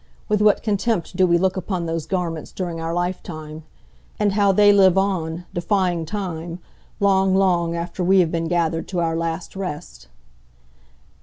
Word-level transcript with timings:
With 0.27 0.41
what 0.41 0.63
contempt 0.63 1.15
do 1.15 1.27
we 1.27 1.37
look 1.37 1.55
upon 1.55 1.85
those 1.85 2.07
garments 2.07 2.51
during 2.51 2.81
our 2.81 2.91
lifetime! 2.91 3.61
And 4.19 4.31
how 4.31 4.51
they 4.51 4.73
live 4.73 4.97
on, 4.97 5.45
defying 5.53 6.07
time, 6.07 6.57
long, 6.99 7.35
long 7.35 7.75
after 7.75 8.03
we 8.03 8.19
have 8.21 8.31
been 8.31 8.47
gathered 8.47 8.87
to 8.87 8.99
our 8.99 9.15
last 9.15 9.55
rest. 9.55 10.07